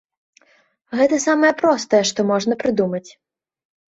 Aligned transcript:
Гэта 0.99 1.19
самае 1.25 1.51
простае, 1.61 2.01
што 2.11 2.25
можна 2.31 2.53
прыдумаць. 2.63 3.05